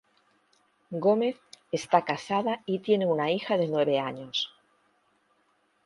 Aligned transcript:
Gómez 1.05 1.35
está 1.71 2.03
casada 2.05 2.63
y 2.65 2.79
tiene 2.79 3.05
una 3.05 3.29
hija 3.31 3.55
de 3.57 3.67
nueve 3.67 3.99
años. 3.99 4.51